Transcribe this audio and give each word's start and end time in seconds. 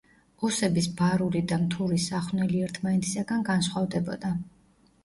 ოსების 0.47 0.87
ბარული 1.01 1.43
და 1.51 1.59
მთური 1.65 2.01
სახვნელი 2.07 2.65
ერთმანეთისაგან 2.71 3.47
განსხვავდებოდა. 3.53 4.35